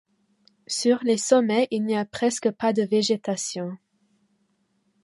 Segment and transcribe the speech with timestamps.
[0.65, 3.73] Sur les sommets il n'y a presque pas de végétation.